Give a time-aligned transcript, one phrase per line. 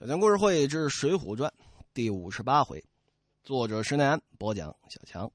[0.00, 1.52] 小强故事会之《水浒传》
[1.92, 2.80] 第五十八回，
[3.42, 5.28] 作者施耐庵播讲小强。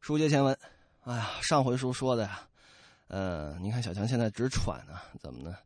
[0.00, 0.58] 书接前文，
[1.04, 2.48] 哎呀，上回书说的呀，
[3.06, 5.56] 呃，你看小强现在直喘呢，怎么呢？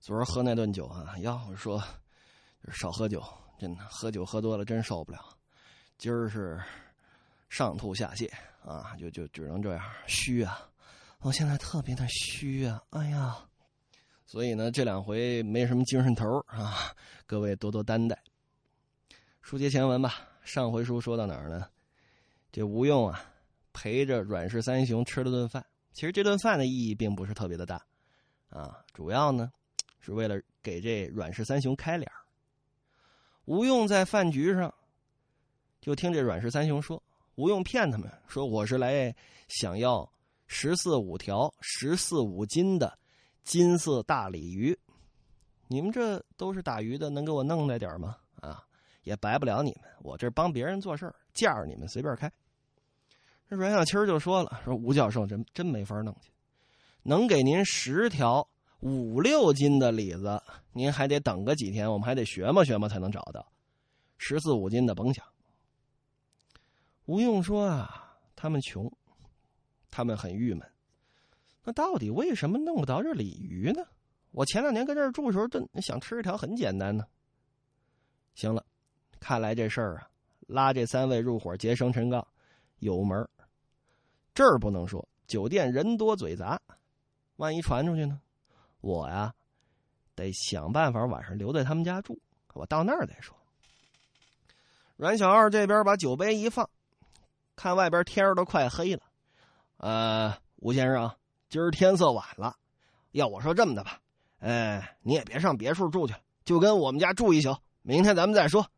[0.00, 1.80] 昨儿喝那顿酒啊，要说
[2.72, 3.22] 少喝酒，
[3.60, 5.20] 真的喝酒喝多了真受不了。
[5.98, 6.60] 今儿是
[7.48, 8.28] 上吐下泻
[8.64, 10.68] 啊，就就只能这样虚啊，
[11.20, 13.38] 我现在特别的虚啊，哎呀。
[14.26, 16.92] 所以呢，这两回没什么精神头啊，
[17.26, 18.20] 各位多多担待。
[19.40, 21.68] 书接前文吧，上回书说到哪儿呢？
[22.50, 23.22] 这吴用啊，
[23.72, 25.64] 陪着阮氏三雄吃了顿饭。
[25.92, 27.80] 其实这顿饭的意义并不是特别的大，
[28.48, 29.52] 啊，主要呢
[30.00, 32.10] 是为了给这阮氏三雄开脸
[33.44, 34.74] 吴用在饭局上，
[35.80, 37.00] 就听这阮氏三雄说，
[37.36, 39.14] 吴用骗他们说我是来
[39.46, 40.10] 想要
[40.48, 42.98] 十四五条、十四五斤的。
[43.46, 44.76] 金色大鲤鱼，
[45.68, 48.16] 你们这都是打鱼的，能给我弄来点吗？
[48.40, 48.66] 啊，
[49.04, 52.30] 也白不了你们，我这帮别人做事儿，价你们随便开。
[53.48, 56.32] 这阮小七就说了：“说吴教授真真没法弄去，
[57.04, 58.46] 能给您十条
[58.80, 63.46] 五六斤的李子，您还得等个几天，我们还得学嘛学嘛才能找到。
[64.18, 65.24] 十四五斤的甭想。”
[67.06, 68.92] 吴用说：“啊，他们穷，
[69.88, 70.68] 他们很郁闷。”
[71.66, 73.84] 那到底为什么弄不到这鲤鱼呢？
[74.30, 77.04] 我前两年跟这儿住的时候，真想吃一条很简单呢。
[78.36, 78.64] 行了，
[79.18, 80.08] 看来这事儿啊，
[80.46, 82.24] 拉这三位入伙结生辰纲
[82.78, 83.28] 有门
[84.32, 86.60] 这儿不能说，酒店人多嘴杂，
[87.34, 88.20] 万一传出去呢？
[88.80, 89.34] 我呀，
[90.14, 92.16] 得想办法晚上留在他们家住，
[92.54, 93.36] 我到那儿再说。
[94.96, 96.70] 阮小二这边把酒杯一放，
[97.56, 99.02] 看外边天儿都快黑了。
[99.78, 101.10] 呃，吴先生。
[101.48, 102.56] 今儿天色晚了，
[103.12, 104.00] 要我说这么的吧，
[104.40, 108.68] 哎，你也别上别墅住去了，就跟我们家住一宿，明天咱们再说。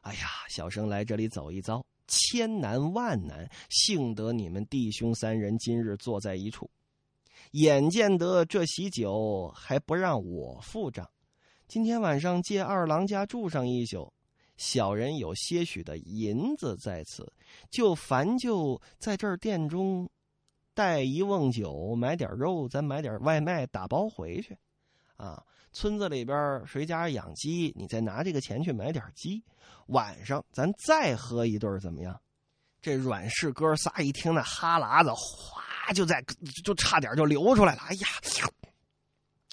[0.00, 6.70] 哎呀，小生来这里走一遭，千难万难，幸得你们弟兄三人今日坐在一处，
[7.50, 11.06] 眼见得这喜酒还不让我付账，
[11.68, 14.10] 今天晚上借二郎家住上一宿，
[14.56, 17.30] 小人有些许的银子在此，
[17.68, 20.08] 就烦就在这儿店中。
[20.74, 24.56] 带一瓮酒，买点肉，咱买点外卖打包回去，
[25.16, 25.44] 啊！
[25.72, 29.44] 村子里边谁家养鸡，你再拿这个钱去买点鸡，
[29.86, 32.20] 晚上咱再喝一顿，怎么样？
[32.82, 36.24] 这阮氏哥仨一听，那哈喇子哗就在
[36.64, 37.82] 就差点就流出来了。
[37.82, 37.94] 哎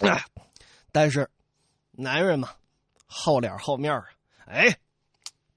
[0.10, 0.26] 呀，
[0.92, 1.30] 但是
[1.92, 2.50] 男人嘛，
[3.06, 4.06] 厚脸厚面啊！
[4.46, 4.76] 哎，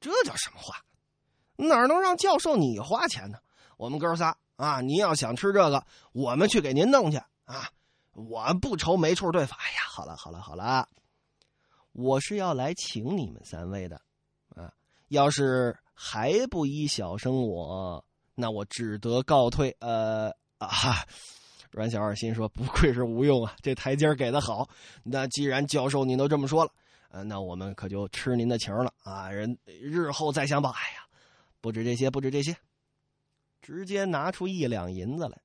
[0.01, 0.77] 这叫什么话？
[1.57, 3.39] 哪能让教授你花钱呢？
[3.77, 4.37] 我们哥仨。
[4.61, 4.83] 啊！
[4.83, 5.83] 您要想吃这个，
[6.13, 7.17] 我们去给您弄去
[7.47, 7.71] 啊！
[8.13, 9.55] 我不愁没处对付。
[9.55, 10.87] 哎呀，好了好了好了，
[11.93, 13.97] 我是要来请你们三位的
[14.55, 14.71] 啊！
[15.09, 18.05] 要是还不依小生我，
[18.35, 19.75] 那我只得告退。
[19.81, 20.69] 呃啊！
[21.71, 24.69] 阮小二心说：“不愧是吴用啊，这台阶给的好。
[25.03, 26.71] 那既然教授您都这么说了，
[27.11, 29.31] 呃，那我们可就吃您的情了啊！
[29.31, 30.69] 人日后再相报。
[30.69, 31.07] 哎呀，
[31.63, 32.55] 不止这些，不止这些。”
[33.71, 35.41] 直接拿出一两银子来。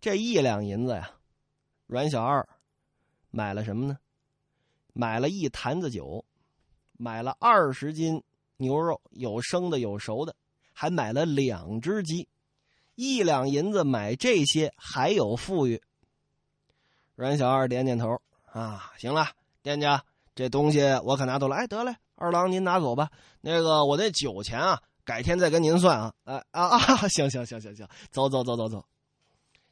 [0.00, 1.10] 这一两银子呀，
[1.86, 2.48] 阮小二
[3.30, 3.98] 买了什么呢？
[4.94, 6.24] 买了一坛子酒，
[6.94, 8.22] 买了二十斤
[8.56, 10.34] 牛肉，有生的有熟的，
[10.72, 12.30] 还买了两只鸡。
[12.94, 15.82] 一两银子买这些，还有富裕。
[17.14, 19.28] 阮小二点点头啊，行了，
[19.60, 20.02] 店家，
[20.34, 21.56] 这东西我可拿走了。
[21.56, 23.10] 哎，得嘞，二郎您拿走吧。
[23.42, 24.82] 那个我那酒钱啊。
[25.04, 26.14] 改天再跟您算啊！
[26.24, 26.78] 啊啊啊！
[27.08, 28.84] 行行行行行，走走走走走，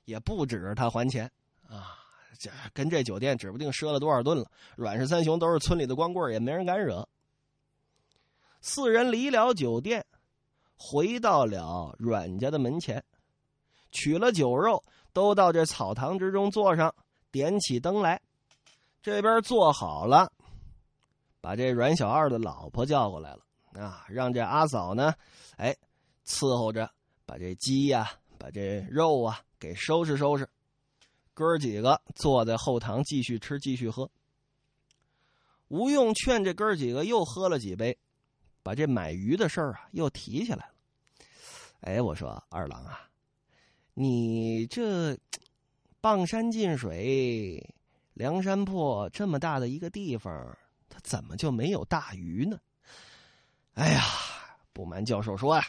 [0.05, 1.31] 也不止他还钱
[1.69, 1.97] 啊！
[2.39, 4.51] 这跟这酒店指不定赊了多少顿了。
[4.75, 7.07] 阮氏三雄都是村里的光棍，也没人敢惹。
[8.61, 10.05] 四人离了酒店，
[10.77, 13.05] 回到了阮家的门前，
[13.93, 16.95] 取了酒肉，都到这草堂之中坐上，
[17.31, 18.21] 点起灯来。
[19.03, 20.33] 这边坐好了，
[21.41, 23.41] 把这阮小二的老婆叫过来了。
[23.75, 25.15] 啊，让这阿嫂呢，
[25.57, 25.77] 哎，
[26.27, 26.91] 伺候着，
[27.25, 30.49] 把这鸡呀，把这肉啊给收拾收拾。
[31.33, 34.11] 哥几个坐在后堂继续吃，继续喝。
[35.69, 37.97] 吴用劝这哥几个又喝了几杯，
[38.63, 40.75] 把这买鱼的事儿啊又提起来了。
[41.81, 43.09] 哎，我说二郎啊，
[43.95, 45.17] 你这
[46.01, 47.73] 傍山近水，
[48.15, 50.59] 梁山泊这么大的一个地方，
[50.89, 52.59] 它怎么就没有大鱼呢？
[53.81, 54.03] 哎呀，
[54.75, 55.67] 不瞒教授说呀，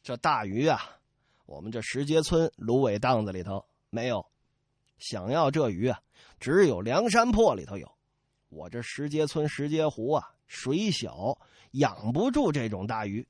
[0.00, 0.96] 这大鱼啊，
[1.44, 4.24] 我们这石碣村芦苇荡子里头没有。
[4.98, 6.00] 想要这鱼啊，
[6.38, 7.90] 只有梁山泊里头有。
[8.48, 11.36] 我这石碣村石碣湖啊，水小，
[11.72, 13.26] 养不住这种大鱼。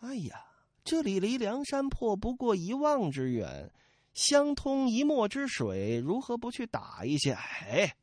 [0.00, 0.42] 哎呀，
[0.82, 3.70] 这里离梁山泊不过一望之远，
[4.14, 7.32] 相通一墨之水，如何不去打一些？
[7.34, 7.94] 哎，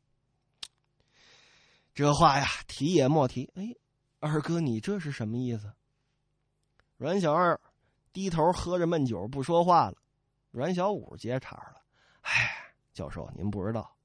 [1.92, 3.50] 这话呀，提也莫提。
[3.56, 3.74] 哎，
[4.24, 5.72] 二哥，你这是什么意思？
[6.96, 7.60] 阮小二
[8.12, 9.96] 低头喝着闷酒，不说话了。
[10.52, 11.82] 阮小五接茬了
[12.22, 12.32] ：“哎，
[12.92, 13.96] 教授，您不知道，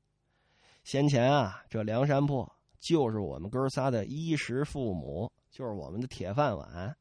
[0.83, 6.97] 先前啊，这梁山泊就是我们哥仨的衣食父母，就是我们的铁饭碗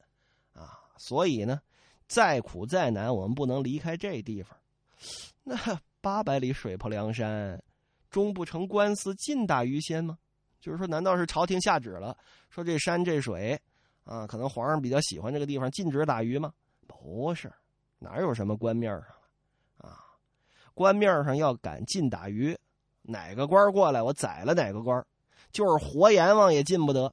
[0.52, 0.78] 啊。
[0.98, 1.58] 所以呢，
[2.06, 4.54] 再苦再难，我们不能离开这地方。
[5.42, 5.56] 那
[6.02, 7.64] 八百里水泊梁山，
[8.10, 10.19] 终不成官司近大鱼仙吗？
[10.66, 12.16] 就是说，难道是朝廷下旨了，
[12.50, 13.56] 说这山这水？”
[14.02, 16.52] 啊，可能皇上比较喜欢这个地方，禁止打鱼吗？
[16.88, 17.52] 不是，
[18.00, 19.04] 哪有什么官面上
[19.78, 19.98] 啊？
[20.74, 22.58] 官面上要敢禁打鱼，
[23.02, 25.06] 哪个官过来，我宰了哪个官，
[25.52, 27.12] 就是活阎王也进不得。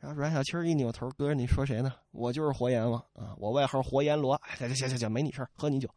[0.00, 1.94] 然后阮小七一扭头，哥，你说谁呢？
[2.10, 3.36] 我就是活阎王啊！
[3.38, 4.40] 我外号活阎罗。
[4.58, 5.88] 行行行行，没你事喝你酒。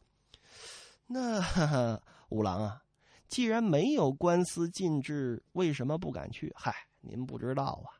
[1.10, 2.00] 那哈哈
[2.30, 2.83] 五郎啊，
[3.34, 6.54] 既然没有官司禁制，为什么不敢去？
[6.56, 6.72] 嗨，
[7.02, 7.98] 您不知道啊。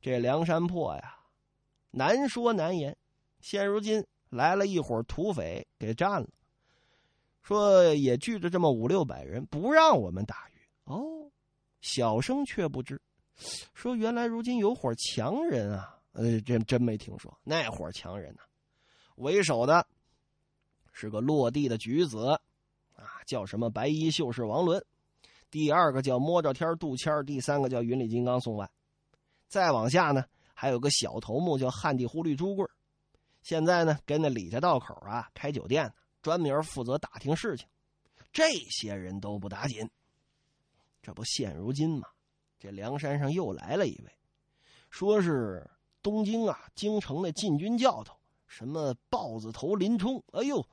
[0.00, 1.16] 这梁山泊呀，
[1.92, 2.96] 难说难言。
[3.40, 6.28] 现如今来了一伙土匪，给占了。
[7.42, 10.66] 说也聚着这么五六百人，不让我们打鱼。
[10.82, 11.30] 哦，
[11.80, 13.00] 小生却不知。
[13.72, 17.32] 说原来如今有伙强人啊，呃，真真没听说。
[17.44, 18.40] 那伙强人呢，
[19.14, 19.86] 为首的
[20.90, 22.36] 是个落地的举子，
[22.94, 24.84] 啊，叫什么白衣秀士王伦。
[25.50, 28.68] 第二个叫摸着天杜谦第三个叫云里金刚宋万。
[29.46, 32.66] 再往下呢，还有个小头目叫汉地忽律朱贵
[33.42, 35.92] 现在呢跟那李家道口啊开酒店，
[36.22, 37.68] 专门负责打听事情。
[38.32, 39.88] 这些人都不打紧，
[41.02, 42.08] 这不现如今嘛，
[42.58, 44.10] 这梁山上又来了一位，
[44.90, 45.70] 说是
[46.02, 48.16] 东京啊京城的禁军教头，
[48.48, 50.20] 什么豹子头林冲。
[50.32, 50.66] 哎呦，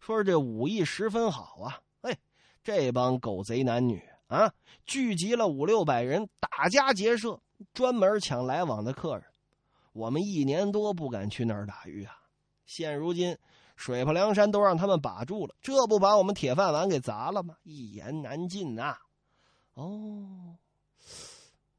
[0.00, 1.80] 说是这武艺十分好啊！
[2.02, 2.16] 哎，
[2.62, 4.52] 这帮狗贼男女啊，
[4.86, 7.40] 聚集了五六百人，打家劫舍。
[7.74, 9.24] 专门抢来往的客人，
[9.92, 12.16] 我们一年多不敢去那儿打鱼啊。
[12.64, 13.36] 现如今
[13.74, 17.56] 水泊梁山都让他们把住了，这不把我们铁饭碗给砸了吗？
[17.64, 18.96] 一言难尽呐。
[19.74, 20.56] 哦，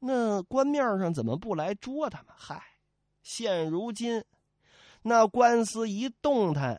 [0.00, 2.34] 那官面上怎么不来捉他们？
[2.36, 2.62] 嗨，
[3.22, 4.22] 现如今
[5.00, 6.78] 那官司一动弹，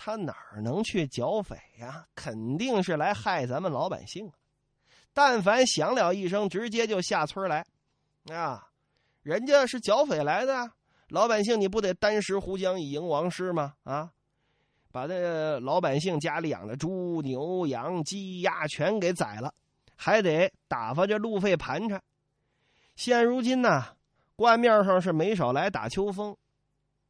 [0.00, 2.06] 他哪儿能去剿匪呀？
[2.14, 4.32] 肯定是来害咱们老百姓啊。
[5.12, 7.66] 但凡响了一声，直接就下村来。
[8.32, 8.68] 啊，
[9.22, 10.70] 人家是剿匪来的，
[11.08, 13.74] 老百姓你不得单食湖江以迎王师吗？
[13.82, 14.12] 啊，
[14.92, 19.52] 把那老百姓家里养的猪牛羊鸡鸭全给宰了，
[19.96, 22.00] 还得打发这路费盘缠。
[22.94, 23.84] 现如今呢，
[24.36, 26.36] 官面上是没少来打秋风，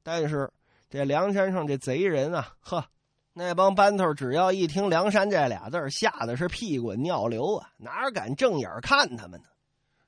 [0.02, 0.50] 但是
[0.90, 2.88] 这梁山上这贼人啊，呵，
[3.35, 9.49] 那帮班头只要一听梁山这俩字吓得是屁滚尿流啊，哪敢正眼看他们呢？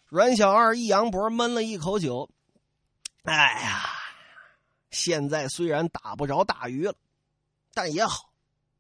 [0.07, 2.29] 阮小二一扬脖，闷了一口酒。
[3.25, 3.83] 哎呀，
[4.91, 6.95] 现在虽然打不着大鱼了，
[7.75, 8.33] 但也好，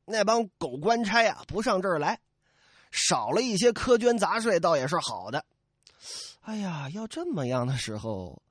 [0.06, 2.18] 那帮狗官差啊不上这儿来，
[2.90, 5.44] 少了一些苛捐杂税，倒也是好的。
[6.40, 8.42] 哎呀，要这么样的时候，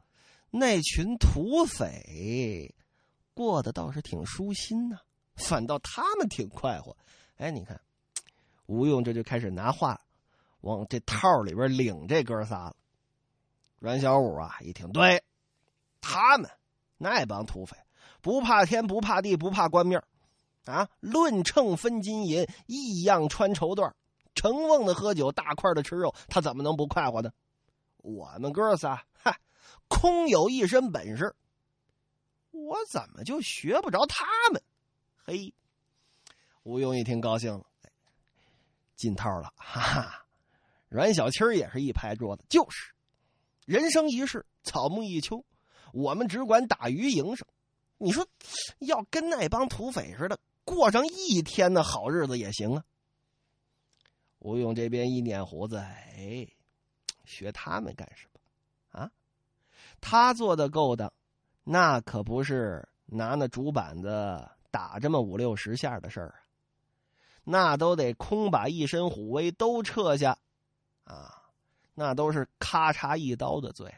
[0.52, 2.76] 那群土匪
[3.40, 4.98] 过得倒是挺舒心呐，
[5.38, 6.98] 反倒他们挺快活。
[7.38, 7.80] 哎，你看，
[8.66, 10.02] 吴用这就开始拿话。
[10.60, 12.76] 往这套里边领这哥仨了，
[13.80, 15.24] 阮小五啊一听，对，
[16.02, 16.52] 他们
[16.98, 17.78] 那帮土匪
[18.20, 20.04] 不怕天不怕地不怕官面
[20.66, 23.94] 啊，论秤分金银，异样穿绸缎，
[24.36, 27.32] 成瓮的喝酒，大块的吃肉，他怎么能不快活呢？
[28.00, 29.40] 我们哥仨，嗨，
[29.88, 31.34] 空有一身本事，
[32.70, 34.62] 我怎么就学不着他们？
[35.26, 35.52] 嘿，
[36.62, 37.66] 吴用一听高兴了，
[38.96, 40.26] 进套了，哈哈。
[40.88, 42.94] 阮小七也是一拍桌子，就是，
[43.66, 45.44] 人生一世，草木一秋，
[45.94, 47.48] 我们只管打鱼营生。
[47.98, 48.28] 你说，
[48.78, 52.84] 要跟那帮土匪似的过上一天的好日子也行啊。
[54.38, 56.48] 吴用这边一捻胡子，哎，
[57.26, 59.00] 学他们干什么？
[59.00, 59.12] 啊，
[60.00, 61.12] 他做的勾当，
[61.72, 66.42] 那可不是拿那竹板子打这么五六十下的事儿啊，
[67.44, 70.36] 那都得空把一身虎威都撤下。
[71.04, 71.32] 啊，
[71.94, 73.94] 那都是咔嚓一刀的罪。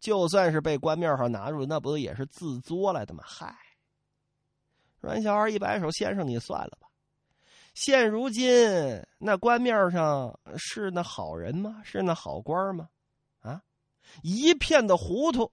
[0.00, 3.24] 就算是被官面上拿住，那不也是自作来的吗？
[3.26, 3.56] 嗨，
[5.00, 6.88] 阮小二一摆手：“先生，你算了吧。
[7.72, 11.80] 现如今那官面上是那好人吗？
[11.84, 12.86] 是那好官吗？
[13.40, 13.62] 啊，
[14.22, 15.50] 一片的糊涂。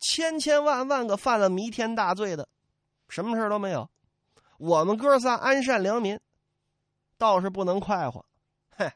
[0.00, 2.48] 千千万万个犯了弥天大罪的，
[3.08, 3.88] 什么事都没有。
[4.58, 6.18] 我们哥仨安善良民，
[7.16, 8.24] 倒是不能快活。
[8.70, 8.90] 嘿，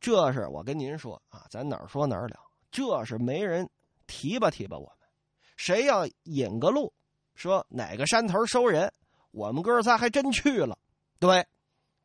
[0.00, 2.40] 这是我跟您说啊，咱哪儿说哪儿了。
[2.70, 3.68] 这是没人
[4.06, 5.08] 提拔提拔我们。
[5.56, 6.92] 谁要引个路，
[7.34, 8.92] 说哪个山头收人，
[9.30, 10.76] 我们哥仨还真去了。
[11.20, 11.46] 对，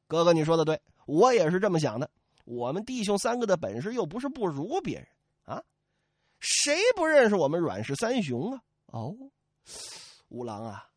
[0.08, 2.10] 哥哥你说的对，我也是这么想的。
[2.46, 5.08] 我们弟兄三个的本事又不是不如别人，
[6.40, 8.62] 谁不认识我们阮氏三雄啊？
[8.88, 9.16] 哦，
[10.30, 10.88] 五郎啊，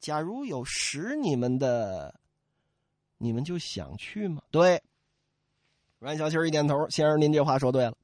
[0.00, 2.14] 假如有识你们的，
[3.18, 4.42] 你们就想去吗？
[4.50, 4.82] 对，
[5.98, 7.94] 阮小七一点头，先生您这话说对了。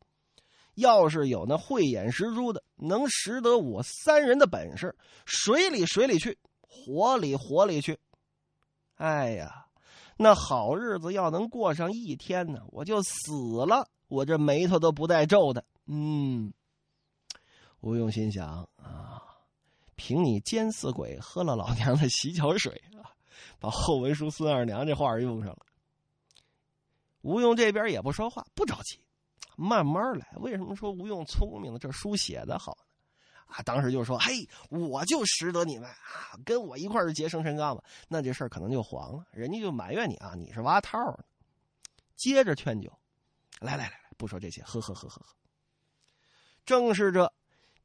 [0.75, 4.94] 要是有那慧眼识珠的，能识得我三人的本事，
[5.26, 7.99] 水里水里去，火里火里去。
[8.94, 9.66] 哎呀，
[10.16, 15.64] 那好日子要能过上一天呢，我就死了，我这眉头都不带皱的。
[15.87, 16.52] 嗯，
[17.80, 19.23] 吴用心想啊，
[19.94, 23.11] 凭你奸死鬼喝了老娘的洗脚水啊，
[23.61, 25.66] 把后文书孙二娘这话用上了。
[27.23, 29.00] 吴用这边也不说话，不着急，
[29.56, 30.28] 慢慢来。
[30.37, 31.78] 为什么说吴用聪明呢？
[31.78, 32.85] 这书写的好呢。
[33.47, 41.25] 啊，当时就说：“嘿，我就识得你们啊，跟我一块儿结生辰纲吧。”那这事儿可能就黄了，人家就埋怨你啊，你是挖套呢。
[42.14, 42.92] 接着劝酒，
[43.61, 45.35] 来来来来，不说这些，喝喝喝喝喝。
[46.66, 47.32] 正是这，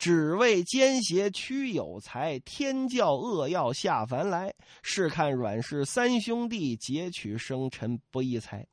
[0.03, 8.67] 只为奸邪屈有才，天教恶药下凡来，试看阮氏三兄弟劫取生辰不义财。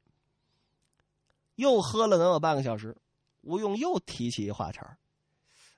[1.54, 2.96] 又喝了能有半个小时，
[3.42, 4.98] 吴用又提起一话茬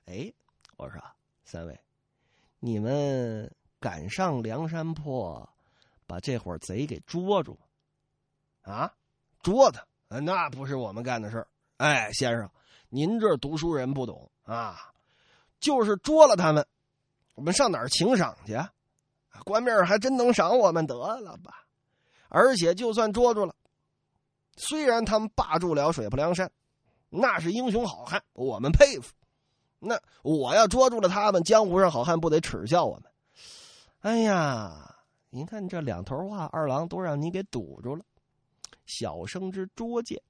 [0.05, 0.33] 哎。
[0.75, 0.99] 我说
[1.45, 1.79] ：“三位，
[2.59, 5.47] 你们敢上梁山坡，
[6.07, 7.59] 把这伙贼给捉住
[8.63, 8.91] 啊？
[9.43, 9.85] 捉他？
[10.19, 11.47] 那不是我们干的事儿。
[11.77, 12.49] 哎，先生，
[12.89, 14.89] 您这读书人不懂啊。
[15.63, 16.67] 就是捉了他们，
[17.35, 18.59] 我们上哪儿请赏去？
[19.45, 21.65] 官面还真能赏我们得了吧？
[22.27, 23.55] 而且就算捉住了，
[24.57, 26.51] 虽然他们霸住了水泊梁山，
[27.09, 29.13] 那是英雄好汉，我们佩服。”
[29.79, 33.03] 那我要捉住了他们，江湖上好汉不得耻笑我们？
[33.99, 34.95] 哎呀，
[35.29, 38.03] 您看这两头话，二郎都让你给堵住了。
[38.85, 40.21] 小生之拙见，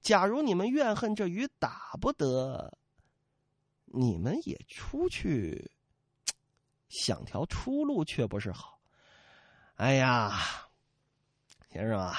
[0.00, 2.72] 假如你们怨恨这鱼打不得，
[3.92, 5.70] 你们也出去
[6.88, 8.80] 想条出路，却不是好。
[9.76, 10.38] 哎呀，
[11.70, 12.14] 先生啊，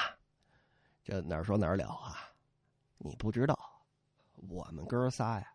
[1.03, 2.31] 这哪说哪了啊？
[2.97, 3.57] 你不知道，
[4.49, 5.53] 我们哥仨呀。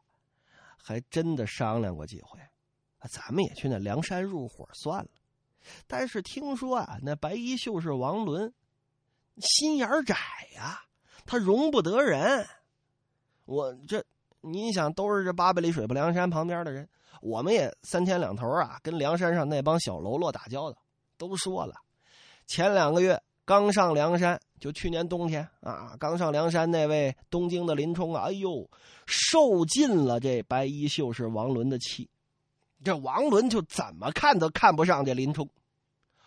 [0.76, 2.38] 还真的商量过几回，
[3.08, 5.10] 咱们也去那梁山入伙算了。
[5.86, 8.52] 但是听说啊，那白衣秀士王伦
[9.38, 10.14] 心眼窄
[10.54, 10.84] 呀，
[11.24, 12.46] 他容不得人。
[13.46, 14.04] 我这，
[14.44, 16.88] 你想，都是这八百里水泊梁山旁边的人，
[17.20, 20.78] 我们也三天两头啊，跟梁山上那帮小喽啰打交道。
[21.16, 21.74] 都说了，
[22.46, 24.40] 前两个月刚上梁山。
[24.60, 28.66] 就去年冬天啊，刚上梁山那位东京的林冲啊，哎呦，
[29.04, 32.08] 受尽了这白衣秀士王伦的气。
[32.82, 35.46] 这王伦就怎么看都看不上这林冲。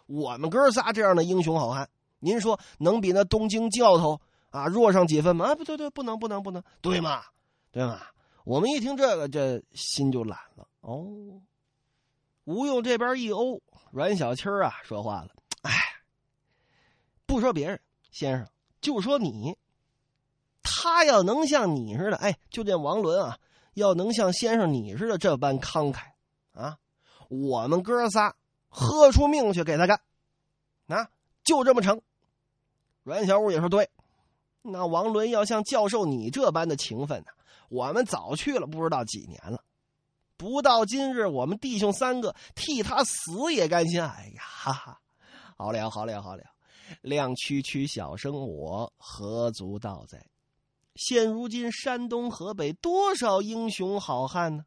[0.05, 4.21] 我们哥仨这样的英雄好汉，您说能比那东京教头
[4.51, 5.47] 啊弱上几分吗？
[5.47, 7.23] 啊，不对对，不能不能不能，对吗？
[7.71, 8.01] 对吗？
[8.43, 10.67] 我们一听这个，这心就懒了。
[10.79, 11.41] 哦，
[12.45, 15.29] 吴用这边一欧，阮小七啊说话了，
[15.63, 15.71] 哎，
[17.25, 17.79] 不说别人。
[18.09, 18.47] 先生，
[18.79, 19.57] 就说你，
[20.63, 23.37] 他要能像你似的，哎，就这王伦啊，
[23.73, 25.99] 要能像先生你似的这般慷慨
[26.53, 26.79] 啊，
[27.27, 28.35] 我们哥仨
[28.69, 30.01] 喝出命去给他干，
[30.87, 31.09] 啊，
[31.43, 32.01] 就这么成。
[33.03, 33.89] 阮小五也说对，
[34.61, 37.31] 那王伦要像教授你这般的情分呢，
[37.69, 39.63] 我们早去了不知道几年了，
[40.37, 44.01] 不到今日，我们弟兄三个替他死也甘心。
[44.01, 45.01] 哎呀，哈哈，
[45.57, 46.43] 好了好了好了。
[47.01, 50.25] 亮区区小生我何足道哉？
[50.95, 54.65] 现如今山东河北多少英雄好汉呢？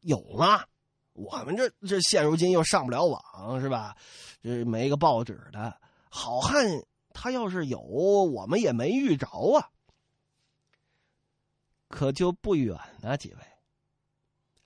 [0.00, 0.64] 有吗？
[1.12, 3.94] 我们这这现如今又上不了网是吧？
[4.42, 5.76] 这没个报纸的
[6.08, 6.66] 好汉，
[7.12, 9.68] 他要是有，我们也没遇着啊。
[11.92, 13.38] 可就不远了，几位，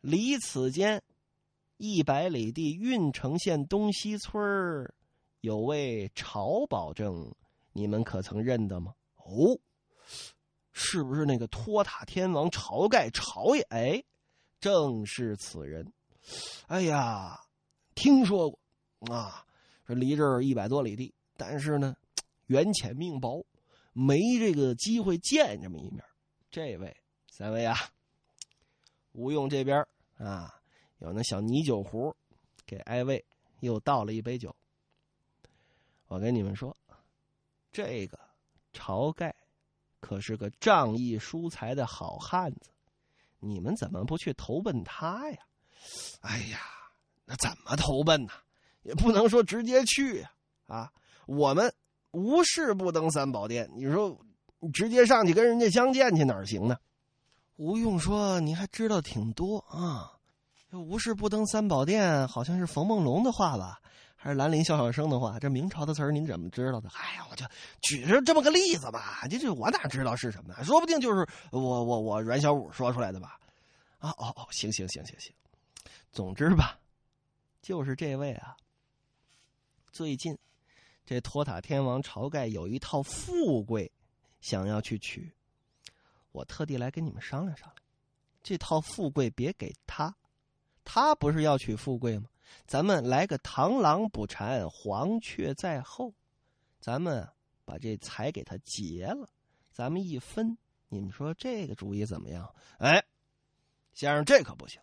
[0.01, 1.03] 离此间
[1.77, 4.95] 一百里地郓城县东西村。
[5.41, 7.35] 有位晁保正，
[7.73, 8.95] 你们可曾认得吗？
[9.17, 9.59] 哦，
[10.71, 13.63] 是不是那个托塔天王晁盖晁爷？
[13.71, 14.05] 哎，
[14.61, 15.93] 正是此人。
[16.69, 17.41] 哎呀，
[17.97, 18.61] 听说过
[19.13, 19.45] 啊，
[19.85, 21.97] 说离这儿一百多里地但是呢，
[22.47, 23.45] 缘浅命薄，
[23.93, 26.05] 没这个机会见这么一面。
[26.51, 26.97] 这位
[27.29, 27.77] 三位啊，
[29.13, 29.87] 吴用这边
[30.19, 30.61] 啊，
[30.99, 32.15] 有那小泥酒壶，
[32.65, 33.25] 给艾卫
[33.61, 34.55] 又倒了一杯酒。
[36.07, 36.77] 我跟你们说，
[37.73, 38.19] 这个
[38.73, 39.35] 晁盖
[40.01, 42.71] 可是个仗义疏财的好汉子，
[43.39, 45.39] 你们怎么不去投奔他呀？
[46.21, 46.61] 哎呀，
[47.25, 48.33] 那怎么投奔呢？
[48.83, 50.33] 也不能说直接去呀！
[50.67, 50.93] 啊，
[51.27, 51.75] 我们
[52.13, 54.17] 无事不登三宝殿，你说
[54.73, 56.79] 直接上去跟人家相见去哪儿行呢？
[57.57, 60.13] 吴用说：“你还知道挺多啊，
[60.73, 63.81] 无事不登三宝殿，好像是冯梦龙的话吧？
[64.15, 65.39] 还是兰陵笑笑生的话？
[65.41, 66.91] 这明朝的词儿您怎么知道的？
[66.91, 67.47] 哎呀，我就
[67.81, 70.55] 举着这么个例子吧，这这我哪知道是什么？
[70.65, 73.39] 说不定就是我我我阮小五说出来的吧？
[73.99, 75.33] 啊哦哦，行行行行行，
[76.13, 76.79] 总之吧，
[77.63, 78.55] 就是这位啊。”
[79.91, 80.37] 最近，
[81.07, 83.91] 这托塔天王晁盖有一套富贵，
[84.43, 85.33] 想要去娶。
[86.37, 87.83] 我特地来跟你们商量商量，
[88.43, 90.15] 这套富贵别给他，
[90.85, 92.29] 他不是要娶富贵吗？
[92.67, 96.13] 咱们来个螳螂捕蝉，黄雀在后，
[96.79, 97.27] 咱们
[97.65, 99.27] 把这财给他结了，
[99.73, 102.55] 咱们一分，你们说这个主意怎么样？
[102.81, 103.03] 哎，
[103.95, 104.79] 先生，这可不行。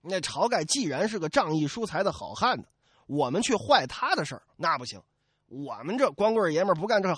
[0.00, 2.68] 那晁盖既然是个仗义疏财的好汉子。
[3.06, 5.02] 我们去坏他的事儿，那不行。
[5.46, 7.12] 我们这光棍爷们不干这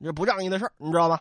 [0.00, 1.20] 这不仗义的事儿，你知道吗？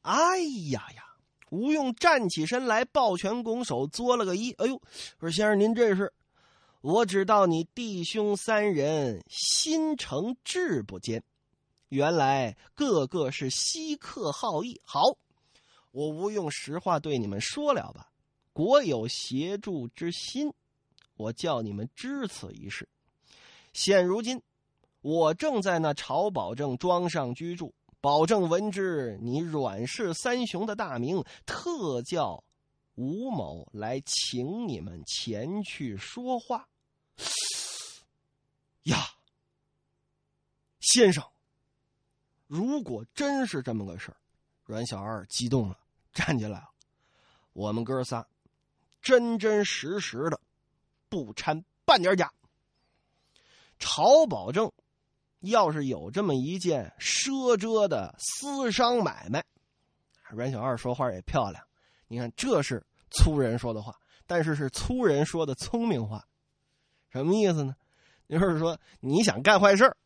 [0.00, 0.38] 哎
[0.70, 1.04] 呀呀！
[1.50, 4.54] 吴用站起身来，抱拳拱手，作了个揖。
[4.58, 4.80] 哎呦，
[5.20, 6.12] 说先生您这是？
[6.80, 11.22] 我只道你弟兄三人心诚志不坚，
[11.88, 14.80] 原来个个是稀客好义。
[14.84, 15.02] 好，
[15.90, 18.10] 我吴用实话对你们说了吧。
[18.52, 20.50] 国有协助之心，
[21.16, 22.88] 我叫你们知此一事。
[23.72, 24.40] 现如今，
[25.02, 27.74] 我正在那朝保正庄上居住。
[28.00, 32.42] 保证闻之，你阮氏三雄的大名，特叫
[32.94, 36.66] 吴某来请你们前去说话。
[38.84, 38.96] 呀，
[40.80, 41.22] 先生，
[42.46, 44.16] 如果真是这么个事儿，
[44.64, 45.78] 阮小二激动了，
[46.14, 46.70] 站起来了。
[47.52, 48.26] 我们哥仨，
[49.02, 50.40] 真真实实的，
[51.10, 52.32] 不掺半点假。
[53.78, 54.72] 朝保证，
[55.40, 59.44] 要是有这么一件奢遮的私商买卖，
[60.30, 61.62] 阮小二说话也漂亮。
[62.08, 63.94] 你看，这是粗人说的话，
[64.26, 66.24] 但是是粗人说的聪明话。
[67.10, 67.74] 什么意思呢？
[68.28, 69.96] 就是说你想干坏事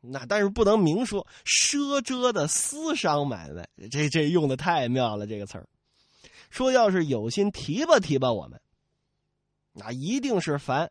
[0.00, 1.26] 那但是不能明说。
[1.44, 5.68] 奢遮的私商买卖，这这用的太妙了，这个词儿。
[6.50, 8.60] 说要是有心提拔提拔我们，
[9.72, 10.90] 那一定是烦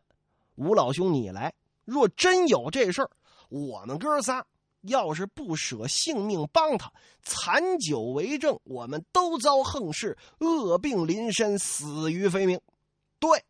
[0.56, 1.52] 吴老兄你来。
[1.84, 3.10] 若真有这事儿，
[3.52, 4.46] 我们哥仨
[4.80, 6.90] 要是不舍性命帮他，
[7.22, 12.58] 残酒为证，我们都遭横事，恶病临身，死于非命。
[13.18, 13.44] 对，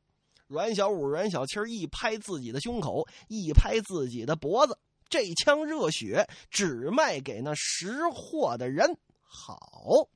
[0.49, 4.77] 阮小五、阮小七一拍自己的胸口，一拍自己的脖子，
[5.09, 8.99] 这腔热血只卖给那识货的人。
[9.21, 10.09] 好，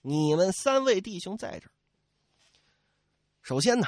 [0.00, 1.72] 你们三位弟兄在这儿，
[3.40, 3.86] 首先呢。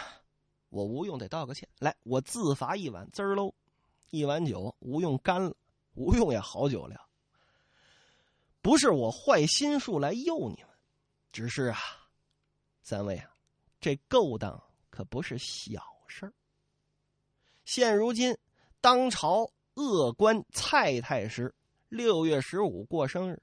[0.71, 3.55] 我吴用得道个歉，来，我自罚一碗，滋儿喽，
[4.11, 5.55] 一碗酒，吴用干了。
[5.95, 7.01] 吴用也好酒量，
[8.61, 10.69] 不是我坏心术来诱你们，
[11.31, 11.79] 只是啊，
[12.83, 13.31] 三位啊，
[13.81, 16.33] 这勾当可不是小事儿。
[17.65, 18.37] 现如今
[18.81, 21.55] 当朝恶官蔡太师
[21.89, 23.41] 六月十五过生日，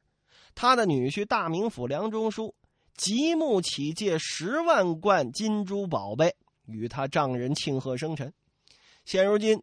[0.53, 2.53] 他的女婿大名府梁中书
[2.97, 6.35] 极目起借十万贯金珠宝贝。
[6.65, 8.33] 与他丈人庆贺生辰，
[9.03, 9.61] 现如今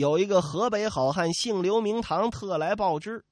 [0.00, 3.22] 有一个河北好汉姓刘名堂，特来报知，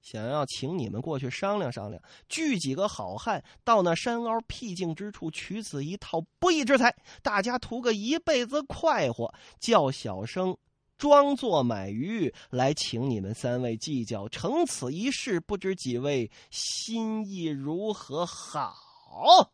[0.00, 9.30] 想要请你们过去商量商量，聚几个好汉到那山凹僻静之处取此一套不义之财，大家图个一辈子快活。
[9.58, 10.56] 叫小生
[10.96, 18.24] 装作买鱼来请你们三位计较成此一事，不知几位心意如何？
[18.24, 19.52] 好，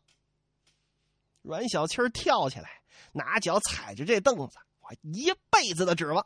[1.41, 2.69] 阮小七跳起来。
[3.11, 6.25] 拿脚踩着这凳子，我一辈子的指望。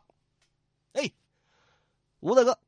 [0.92, 1.10] 哎，
[2.20, 2.58] 吴大哥，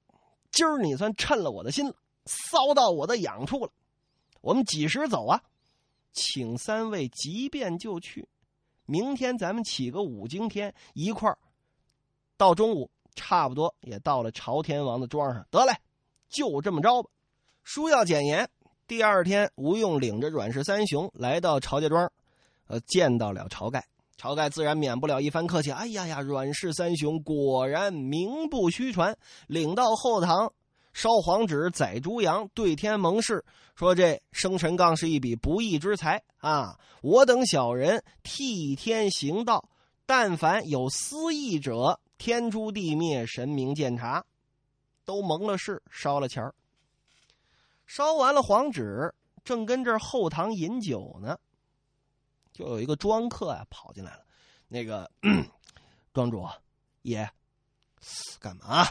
[0.51, 1.95] 今儿你算趁了我的心了，
[2.27, 3.73] 骚到我的痒处了。
[4.41, 5.43] 我们几时走啊？
[6.13, 8.29] 请三位即便就去。
[8.87, 11.39] 明天咱们起个五更天，一块儿
[12.37, 15.47] 到中午，差不多也到了朝天王的庄上。
[15.51, 15.73] 得嘞，
[16.29, 17.11] 就这么着吧。
[17.63, 18.49] 书要简言。
[18.87, 22.13] 第二天，吴用领着阮氏三雄来到朝家庄，
[22.67, 23.87] 呃，见到了晁盖。
[24.25, 25.71] 晁盖自然免不了一番客气。
[25.71, 29.15] 哎呀呀，阮氏三雄果然名不虚传，
[29.49, 30.51] 领到后堂
[30.95, 36.79] 烧黄纸、宰猪羊，对天盟誓，说这生辰纲是一笔不义之财啊！
[37.03, 39.69] 我等小人替天行道，
[40.07, 44.25] 但凡有私意者，天诛地灭，神明鉴察，
[45.05, 46.55] 都蒙了誓，烧了钱儿。
[47.85, 49.13] 烧完了黄纸，
[49.45, 51.37] 正跟这后堂饮酒呢。
[52.55, 54.25] 就有一个庄客啊跑进来了，
[54.69, 55.11] 那个
[56.15, 56.49] 庄主
[57.03, 57.29] 爷，
[58.39, 58.87] 干嘛？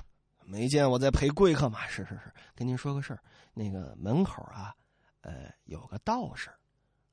[0.46, 1.88] 没见我在陪贵客吗？
[1.88, 3.24] 是是是，跟您说个事儿。
[3.54, 4.76] 那个门口啊，
[5.22, 6.50] 呃，有个道士，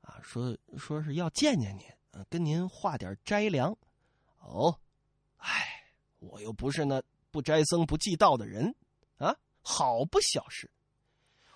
[0.01, 1.85] 啊，说说是要见见您，
[2.29, 3.73] 跟您画点斋粮。
[4.39, 4.77] 哦，
[5.37, 5.85] 哎，
[6.19, 8.75] 我又不是那不斋僧不祭道的人，
[9.17, 10.69] 啊，好不小事。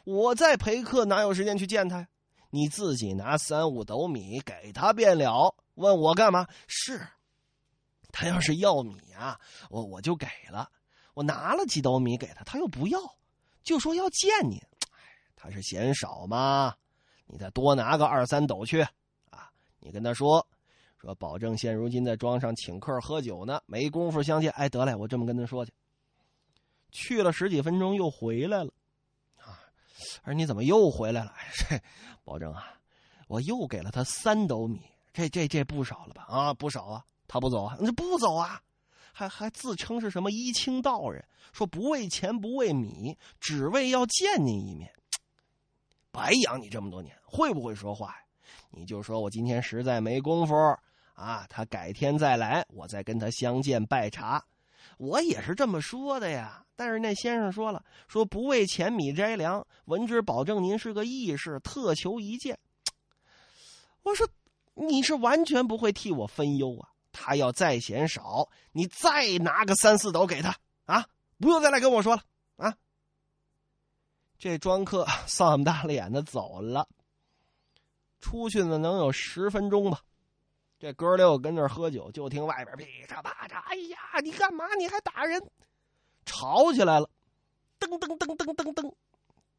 [0.05, 2.07] 我在陪客，哪有时间去见他呀？
[2.55, 6.47] 你自己拿三五斗米给他便了，问我干嘛？
[6.67, 7.05] 是，
[8.13, 9.37] 他要是要米啊，
[9.69, 10.71] 我我就给了。
[11.15, 12.97] 我拿了几斗米给他，他又不要，
[13.61, 14.63] 就说要见你。
[15.35, 16.73] 他是嫌少吗？
[17.25, 18.81] 你再多拿个二三斗去
[19.31, 19.51] 啊！
[19.79, 20.47] 你跟他说，
[20.97, 24.49] 说保证现如今在庄上请客喝酒呢，没工夫相见。
[24.51, 25.73] 哎，得嘞，我这么跟他说去。
[26.91, 28.71] 去了十几分钟，又回来了。
[30.23, 31.33] 而你怎么又回来了？
[31.53, 31.79] 这
[32.23, 32.73] 保证啊，
[33.27, 34.81] 我又给了他三斗米，
[35.13, 36.25] 这这这不少了吧？
[36.27, 37.05] 啊，不少啊！
[37.27, 37.77] 他不走啊？
[37.79, 38.61] 那不走啊？
[39.13, 44.91] 还还自称是什么一清道人，说不为钱不为米，只为要见您一面。
[46.11, 48.17] 白养你这么多年，会不会说话呀？
[48.71, 50.53] 你就说我今天实在没工夫
[51.13, 54.43] 啊，他改天再来，我再跟他相见拜茶。
[54.97, 56.65] 我也是这么说的呀。
[56.75, 62.59] 但是那先生说了，说不为钱米斋粮，闻之保证您是个义士，特求一见。
[64.03, 64.27] 我说，
[64.73, 66.89] 你是完全不会替我分忧啊！
[67.13, 71.07] 他要再嫌少，你再拿个三四斗给他啊！
[71.39, 72.23] 不用再来跟我说了
[72.57, 72.75] 啊！
[74.37, 76.89] 这庄客丧大脸的走了，
[78.19, 80.01] 出去了能有十分钟吧。
[80.77, 84.65] 这哥六跟那喝酒，就听外边噼嚓啪嚓，哎呀，你干嘛？
[84.77, 85.41] 你还打人？
[86.25, 87.09] 吵起来了，
[87.79, 88.93] 噔噔噔噔噔噔，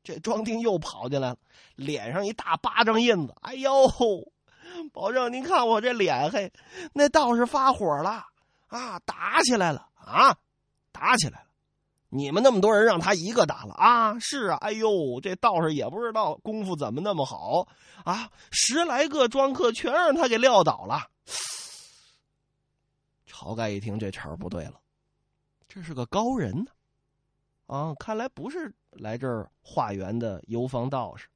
[0.02, 1.38] 这庄丁又跑进来了，
[1.74, 3.34] 脸上一大巴掌印子。
[3.40, 3.70] 哎呦，
[4.92, 6.52] 保证您看我这脸黑，
[6.92, 8.26] 那道士发火了
[8.66, 10.36] 啊，打起来了啊，
[10.92, 11.45] 打起来了。
[12.16, 14.18] 你们那么多人让他一个打了啊？
[14.18, 17.68] 是啊，哎呦，这道士也不知道功夫怎么那么好
[18.04, 21.10] 啊，十来个庄客全让他给撂倒了。
[23.30, 24.80] 晁盖一听这茬不对了。
[25.68, 26.70] 这是个高人呢，
[27.66, 31.28] 啊，看来不是来这儿化缘的游方道士。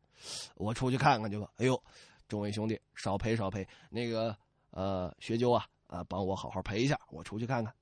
[0.54, 1.50] 我出去看看去吧。
[1.56, 1.80] 哎呦，
[2.26, 3.66] 众位兄弟，少陪少陪。
[3.90, 4.34] 那个，
[4.70, 6.98] 呃，学究啊，啊，帮我好好陪一下。
[7.10, 7.74] 我出去看看。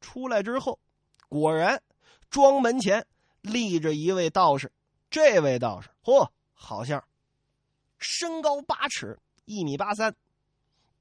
[0.00, 0.78] 出来之后，
[1.34, 1.82] 果然
[2.30, 3.04] 庄门前
[3.40, 4.70] 立着一位道士。
[5.10, 7.02] 这位道士，嚯，好像
[7.98, 10.14] 身高八尺，一米八三，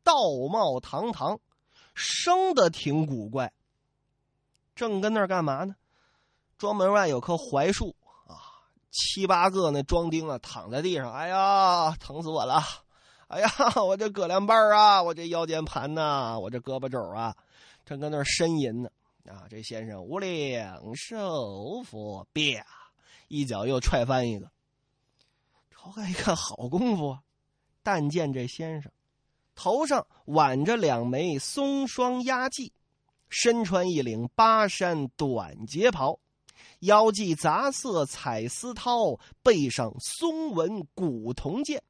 [0.03, 0.15] 道
[0.51, 1.39] 貌堂堂，
[1.93, 3.53] 生的挺古怪。
[4.73, 5.75] 正跟那儿干嘛呢？
[6.57, 12.59] 庄门外有棵槐树啊，七八个那庄丁啊躺在地上，哎呀，疼死我了！
[13.27, 13.49] 哎呀，
[13.85, 17.35] 我这胳两半啊，我这腰间盘呐，我这胳膊肘啊，
[17.85, 18.89] 正跟那儿呻吟呢。
[19.29, 22.65] 啊，这先生无量寿佛，啪，
[23.29, 24.51] 一脚又踹翻一个。
[25.73, 27.21] 晁盖一看，好功夫啊！
[27.81, 28.91] 但见这先生
[29.55, 32.71] 头上挽着两枚松霜压髻。
[33.29, 36.19] 身穿一领巴山短结袍，
[36.81, 41.81] 腰系杂色彩丝绦，背上松纹古铜剑，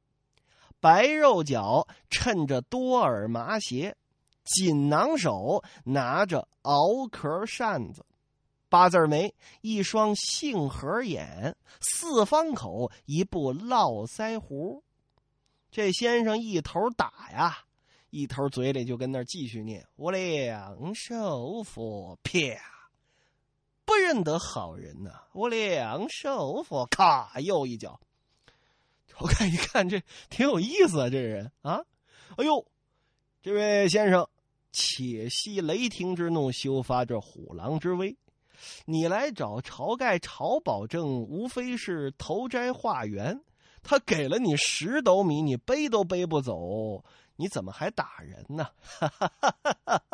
[0.80, 3.94] 白肉脚衬着多耳麻鞋，
[4.44, 8.04] 锦囊手拿着鳌壳扇子，
[8.68, 14.82] 八字眉，一双杏核眼，四方口，一部络腮胡。
[15.70, 17.58] 这先生一头打呀！
[18.10, 22.40] 一头嘴里就跟那继续念：“无量寿佛，啪，
[23.84, 25.10] 不认得好人呐！
[25.32, 27.98] 无量寿佛，咔，又一脚。
[29.18, 31.80] 我看一看，这挺有意思啊，这人啊，
[32.36, 32.64] 哎呦，
[33.42, 34.28] 这位先生，
[34.74, 38.18] 且息雷霆之怒，休发这虎狼之威。
[38.84, 43.40] 你来找晁盖、晁保正，无非是投斋化缘。
[43.82, 47.04] 他给了你十斗米，你背都背不走。”
[47.36, 48.68] 你怎么还打人呢？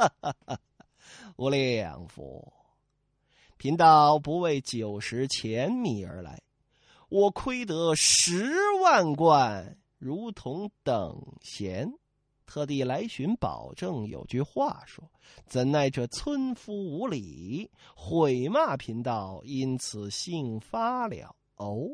[1.37, 2.51] 无量佛，
[3.59, 6.41] 贫道不为九十钱米而来，
[7.11, 8.51] 我亏得十
[8.83, 11.93] 万贯，如同等闲。
[12.51, 14.05] 特地来寻保证。
[14.09, 15.09] 有句话说
[15.47, 21.87] ：“怎奈这村夫无礼，毁骂贫道，因此性发了。”哦，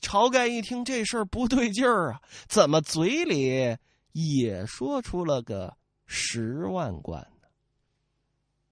[0.00, 3.76] 晁盖一听这事儿不对劲儿啊，怎么嘴里
[4.12, 5.72] 也说出了个
[6.06, 7.24] 十万贯？